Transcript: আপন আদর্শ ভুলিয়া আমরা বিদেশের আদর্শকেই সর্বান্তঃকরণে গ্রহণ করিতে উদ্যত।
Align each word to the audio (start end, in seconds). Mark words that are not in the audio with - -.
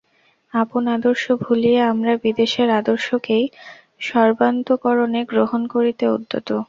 আপন 0.53 0.83
আদর্শ 0.95 1.23
ভুলিয়া 1.43 1.83
আমরা 1.91 2.13
বিদেশের 2.23 2.69
আদর্শকেই 2.79 3.45
সর্বান্তঃকরণে 4.07 5.21
গ্রহণ 5.31 5.61
করিতে 5.73 6.05
উদ্যত। 6.15 6.49